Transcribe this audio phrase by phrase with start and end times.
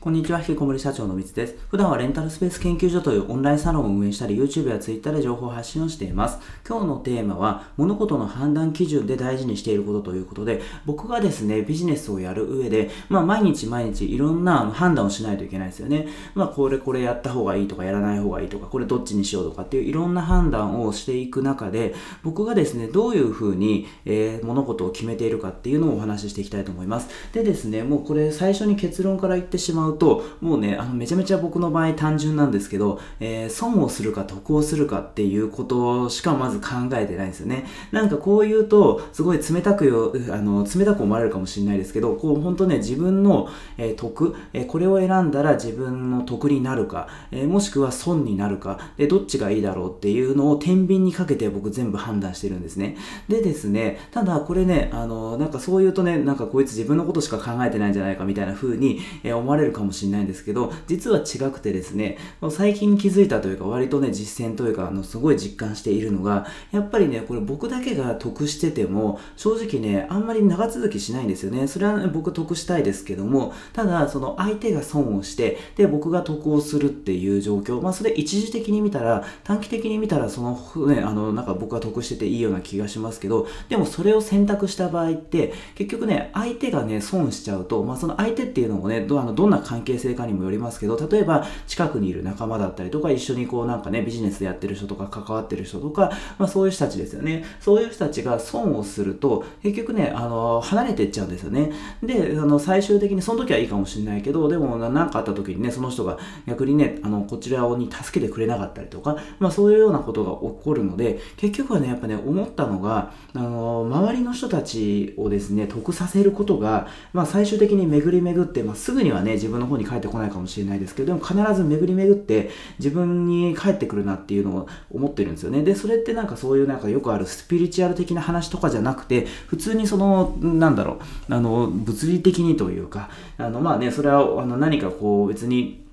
[0.00, 1.56] こんにちは、引きこもり社長のみつです。
[1.70, 6.38] 普段はレンタルスペース研究所というオンラインサロンを運営したり、YouTube や Twitter で情報発信をしています。
[6.66, 16.06] 今日のテーマは、物事の判断基準で大事にしていることということで、僕がですね、ビジネスをやる上で、まあ、毎日毎日いろんな判断をしないといけないですよね。
[16.36, 27.08] まあ、これこれやった方がいいとか、やらない方がいいとか、これどっちにしようとかっていういろんな判断をしていく中で、僕がですね、どういうふうに、えー、物事を決めているかっていうのをお話ししていきたいと思います。
[27.32, 37.66] でですね、もうこれ最初に結論から言ってしまうと、もうね、あのめちゃめちゃ僕の場合単純なんですけど、えー、損をするか得をするかっていうことしかまず考えてないんですよね。
[37.92, 52.96] なんかこう言うと、すごい冷たくよ、あの、冷たく思われるかもしれないですけど、こう本当ね、自分の、えー、得、えー、これを選んだら自分の得になるか、えもしくは損になるか、で、どっちがいいだろうっていうのを天秤にかけて僕全部判断してるんですね。
[53.28, 62.18] でですね、ただこれね、あの、なんかそう言うとね、なんかこいつ自分のことしか考えてないんじゃないかみたいな風に、え思われるかもしれないんですけど、実は違くてですね、
[62.50, 71.66] 最近気づいたというか、割とね、実践というか、あの、すごい実感しているのが、やっぱりね、これ僕だけが得してても、正直ね、あんまり長続きしないんですよね。
[71.68, 97.44] それは、ね、僕得したいですけども、ただ、その相手が損をして、で、僕が得をするっていう状況、まあ、それ一時的に見たら、短期的に見たら、その、ね、あの、なんか僕が得してていいような気がしますけど、でもそれを選択した場合って、結局ね、相手がね、損しちゃうと、まあ、その相手っていうのもね、どあのどんな関係性かにもよりますけど、例えば近くにいる仲間だったりとか、一緒にこうなんかね、ビジネスでやってる人とか関わってる人とか、まあそういう人たちですよね。
[97.60, 101.70] そういう人たちが損をすると、結局ね、あの、離れていっちゃうんですよね。
[102.02, 125.62] で、あの、最終的にその時はいいかもしれないけど、でも何かあった時にね、その人が逆にね、あの、こちらに助けてくれなかったりとか、まあそういうようなことが起こるので、結局はね、やっぱね、思ったのが、あの、周りの人たちをですね、得させることが、まあ最終的に巡り巡って、まあすぐにはね、自分の方に返ってこないかもしれないですけど、でも必ず巡り巡って自分に返ってくるなっていうのを思ってるんですよね。
[125.62, 135.87] で、それってなんかそういうなんかよくあるスピリチュアル的な話とかじゃなくて、普通にその、なんだろう、あの、物理的にというか、あの、まあね、それはあの何かこう別に、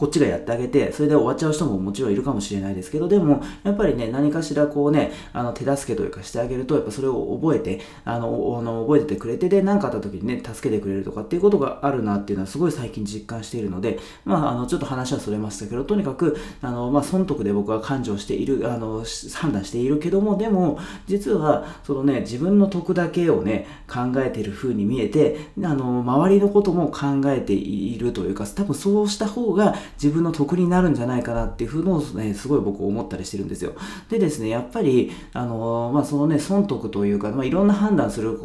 [0.00, 33.74] こっちがやってあげて、それで終わっちゃう人ももちろんいるかもしれないですけど、でも、やっぱりね、何かしらこうね、あの、手助けというかしてあげると、やっぱそれを覚えて、あの、あの覚えててくれて、で、何かあった時にね、助けてくれるとかっていうことがあるなっていうのはすごい最近実感しているので、まあ、あの、ちょっと話はそれましたけど、とにかく、あの、まあ、損得で僕は感情している、あの、判断しているけども、でも、実は、そのね、自分の得だけをね、考えている風に見えて、あの、周りのことも考えているというか、多分そうした方が自分の得になるんじゃないかなっていうふうのをね、すごい僕思ったりしてるんですよ。
[34.08, 38.38] でですね、やっぱり、あのまあ、そのね、損得というか、まあ、いろんな判断する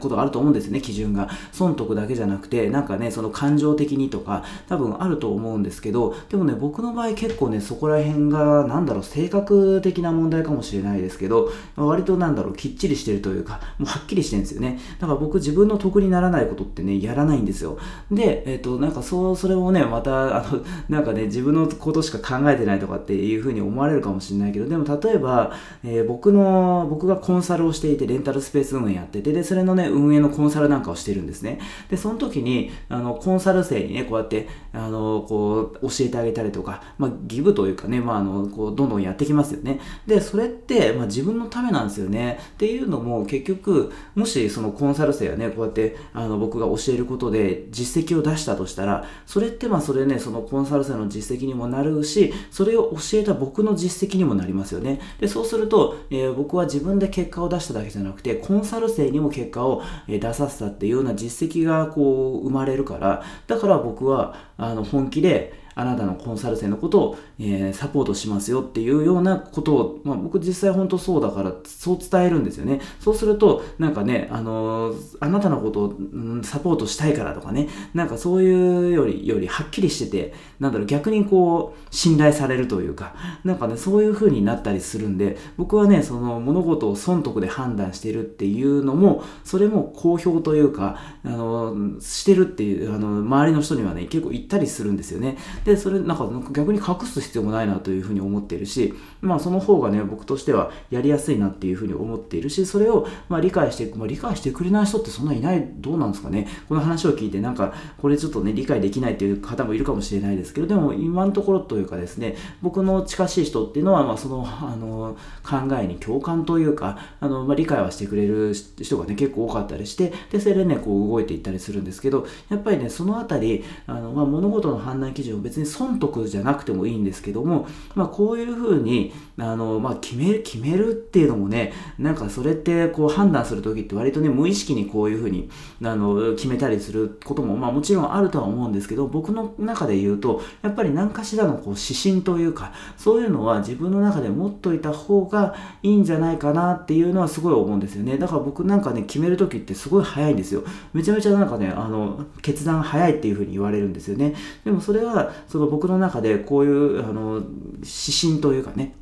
[0.00, 1.28] ことがあると思うんですよね、基準が。
[1.52, 14.78] 損得だけじゃなくて、なんかね、その感情的にとか、多分あると思うんですけど、でもね、僕の場合結構ね、そこら辺が、なんだろう、性格的な問題かもしれないですけど、割となんだろう、きっちりしてるというか、もうはっきりしてるんですよね。
[14.98, 17.78] だから僕自分の得にならないことってね、やらないんですよ。
[18.10, 25.52] で、えっ、ー、と、なんかそう、それをね、また、あの、なんかね、自分のことしか考えてないとかっていうふうに思われるかもしれないけど、でも例えば、
[25.84, 31.58] えー、僕の、僕がコンサルをしていて、レンタルスペース運営やってて、で、でそれのね、運営のコンサルなんかをしてるんですね。
[31.90, 39.80] で、その時に、あの、コンサル生にね、こうやって、あの、こう、教えてあげたりとか、まあ、ギブというかね、まあ、あの、こう、どんどんやってきますよね。
[40.06, 42.38] で、それって、まあ、自分のためなんですよね。
[42.54, 55.00] っていうのも、結局、もし、そのコンサル生がね、こうやって、あの、僕が教えることで実績を出したとしたら、それって、まあ、それね、そのコンサル生の実績にもなるし、それを教えた僕の実績にもなりますよね。
[55.18, 72.80] で、そうすると、えー、僕は自分で結果を出しただけじゃなくて、コンサル生にも結果を出させたっていうような実績がこう生まれるから、だから僕はあの本気で、あなたのコンサル生のことを、えー、サポートしますよっていうようなことを、まあ、僕実際本当そうだからそう伝えるんですよね。
[73.00, 83.14] そうすると、なんかね、あのー、あなたのことを、うん、サポートしたいからとかね、なんかそういうより、よりはっきりしてて、なんだろう、逆にこう、信頼されるというか、
[83.44, 95.36] なんかね、そういう風になったりするんで、僕はね、その物事を損得で判断してるっていうのも、それも好評というか、あのー、してるっていう、あの、周りの人にはね、結構言ったりするんですよね。
[95.64, 106.48] で、それなんか逆に隠す必要もないなというふうに思っているし、まあその方がね、僕としてはやりやすいなっていうふうに思っているし、それをまあ理解して、まあ、理解してくれない人ってそんないない、どうなんですかね。
[106.68, 135.50] この話を聞いてなんか、これちょっとね、理解できないっていう方もいるかもしれないですけど、でも今のところというかですね、僕の近しい人っていうのは、まあその、あの、考えに共感というか、あの、まあ理解はしてくれる人がね、結構多かったりして、で、それでね、こう動いていったりするんですけど、やっぱりね、そのあたり、あの、まあ物事の判断基準を別別に損得じゃなくてもいいんですけども、まあこういうふうに、あの、まあ決める、決めるっていうのもね、なんかそれってこう判断するときって割とね、無意識にこういうふうに、
[135.84, 148.16] あの、決めたりすることも、まあもちろんあるとは思うんですけど、僕の中で言うと、やっぱり何かしらのこう指針というか、そういうのは自分の中で持っといた方がいいんじゃないかなっていうのはすごい思うんですよね。
[148.16, 150.64] だから僕なんかね、決めるときってすごい早いんですよ。
[150.94, 154.34] めちゃめちゃなんかね、あの、決断早いっていうふうに言われるんですよね。
[154.64, 158.94] でもそれは、その僕の中でこういう、あの、指針というかね、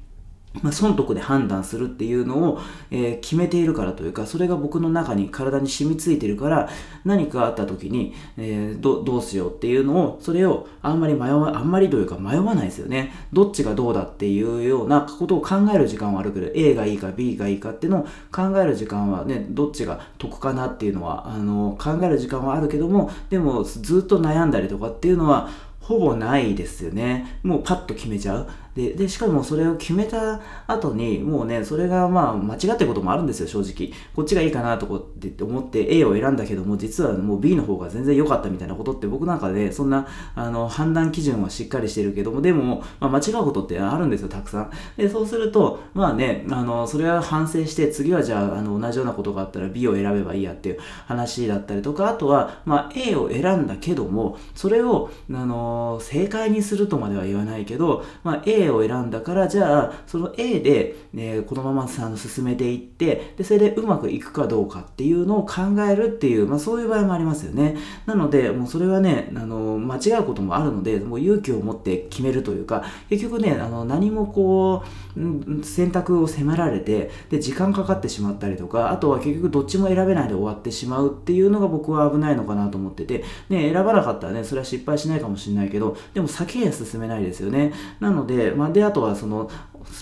[0.63, 2.61] まあ、損得で判断するっていうのを、
[2.91, 6.69] えー、決めているからというか、それが僕の中に体に染みついてるから、
[7.05, 13.13] 何かあった時に、えー、どどうしようっていうのを、それをあんまり迷わ、あんまりというか迷わないですよね。
[13.33, 18.03] どっちがどうだっていうようなことを考える時間はあるけど、A がいいか B がいいかっていうのを
[18.33, 25.49] 考える時間はね、どっちが得かなっていうのは、あの、考える時間はあるけども、でもずっと悩んだりとかっていうのは、
[25.81, 27.41] ほぼないですよね。
[27.43, 28.49] もうパッと決めちゃう。
[28.81, 33.93] で、で、しかもそれを決めた後に、もうね、それがまあ間違ってることもあるんですよ、正直。
[34.15, 44.71] こっちがいいかなとかって思って A を選んだけども、実はもう B の方が全然良かったみたいなことって僕なんかで、そんな、あの、判断基準はしっかりしてるけども、でも、まあ、間違うことってあるんですよ、たくさん。
[44.97, 67.77] で、そうすると、まあね、あの、それは反省して、次はじゃあ、あの、同じようなことがあったら B を選べばいいやっていう話だったりとか、あとは、まあ A を選んだけども、それを、あの、正解にするとまでは言わないけど、まあ A をを選んだから、じゃあ、その A で、ね、このままさん進めていって、で、それでうまくいくかどうかっていうのを考えるっていう、まあそういう場合もありますよね。
[68.07, 87.73] なので、もうそれはね、あの、間違うこともあるので、もう勇気を持って決めるというか、結局ね、あの、何もこう、選択を迫られて、で、時間かかってしまったりとか、あとは結局どっちも選べないで終わってしまうっていうのが僕は危ないのかなと思ってて、ね、選ばなかったらね、それは失敗しないかもしれないけど、でも先へ進めないですよね。
[87.99, 89.51] なので、まあ、で、あとはその、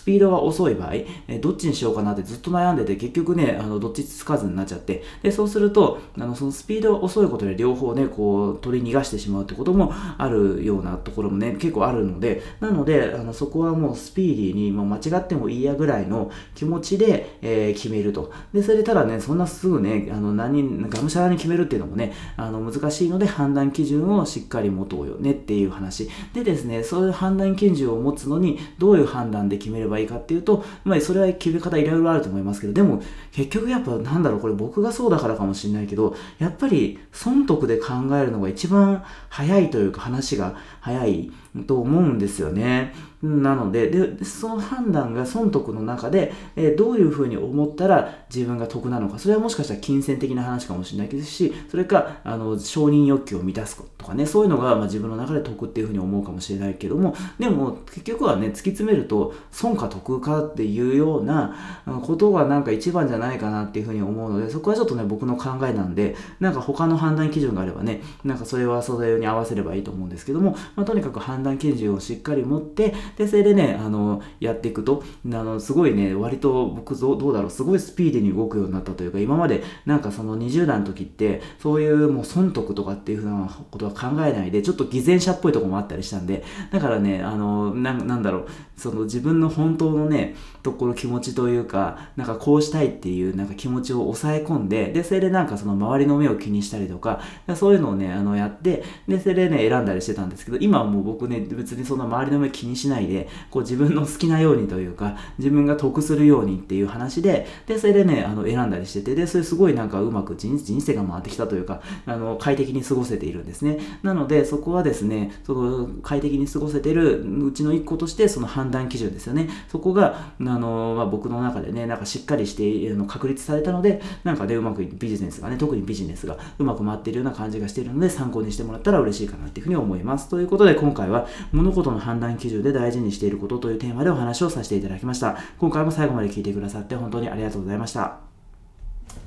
[0.08, 0.94] ピードが遅い場合、
[1.28, 18.32] えどっちにしようかなってずっと悩んでて、結局ね、あの、どっちつかずになっちゃって、で、そうすると、あの、そのスピードが遅いことで両方ね、こう、取り逃がしてしまうってこともあるようなところもね、結構あるので、なので、あの、そこはもうスピーディーに、もう間違ってもいいやぐらいの気持ちで、えー、決めると。
[18.54, 26.08] で、それただね、そんなすぐね、あの、何、がむしゃらに決めるっていうのもね、あの、難しいので判断基準をしっかり持とうよねっていう話。
[26.32, 33.02] でですね、そういう判断基準を持つのに、どういう判断で決めればいいかっていうと、まあ、それは決め方いろいろあると思いますけど、でも、
[33.32, 41.30] 結局やっぱなんだろう、これ僕がそうだからかもしれないけど、やっぱり損得で考えるのが一番早いというか話が早い
[41.66, 42.94] と思うんですよね。
[43.22, 61.56] なので、で、その判断が損得の中で、えー、どういうふうに思ったら自分が得なのか、それはもしかしたら金銭的な話かもしれないですし、それか、あの、承認欲求を満たすとかね、そういうのが、まあ、自分の中で得っていうふうに思うかもしれないけども、でも、結局はね、突き詰めると、損か得かっていうような
[62.02, 97.20] ことがなんか一番じゃないかなっていうふうに思うので、そこはちょっとね、僕の考えなんで、なんか他の判断基準があればね、なんかそれはそれに合わせればいいと思うんですけども、まあ、とにかく判断基準をしっかり持って、で、それでね、あの、やっていくと、あの、すごいね、割と僕どうだろう、すごいスピーディーに動くようになったというか、今までなんかその20代の時って、そういうもう損得とかっていうふうなことは考えないで、ちょっと偽善者っぽいとこもあったりしたんで、だからね、あの、ななんだろう、その自分の本当のね、ところ気持ちというか、なんかこうしたいっていうなんか気持ちを抑え込んで、で、それでなんかその周りの目を気にしたりとか、
[97.56, 113.78] そういうのをね、あの、やって、で、それでね、選んだりしてたんですけど、今はもう僕ね、別にそんな周りの目気にしないで、こう自分の好きなようにというか、自分が得するようにっていう話で、で、それでね、あの、選んだりしてて、で、それすごいなんかうまく人生が回ってきたというか、あの、快適に過ごせているんですね。
[114.02, 119.48] なので、そこはですね、その、快適に過ごせてるうちの一個として、その判断基準ですよね。
[119.68, 130.28] そこが、あの、まあ、僕の中でね、なんかしっかりしてあの確立されたので、なんかね、うまくビジネスがね、特にビジネスがうまく回っているような感じがしているので、参考にしてもらったら嬉しいかなっていうふうに思います。
[130.28, 135.36] ということで、今回は物事の判断基準で大大事にしていることというテーマでお話をさせていただきました。
[135.58, 138.27] 今回も最後まで聞いてくださって本当にありがとうございました。